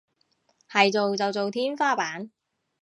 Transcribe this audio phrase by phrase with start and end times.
[0.67, 2.31] 係做就做天花板